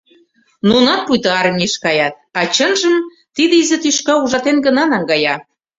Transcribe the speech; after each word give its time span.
Нунат 0.67 1.01
пуйто 1.05 1.29
армийыш 1.41 1.73
каят, 1.83 2.15
а, 2.39 2.41
чынжым, 2.55 2.95
тиде 3.35 3.55
изи 3.61 3.77
тӱшка 3.83 4.13
ужатен 4.23 4.57
гына 4.65 4.83
наҥгая. 4.91 5.35